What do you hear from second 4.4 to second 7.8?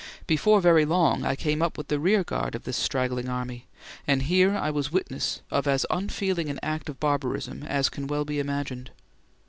I was witness of as unfeeling an act of barbarism